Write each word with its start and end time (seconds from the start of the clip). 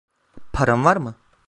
Paran 0.53 0.83
var 0.85 0.97
mı? 0.97 1.15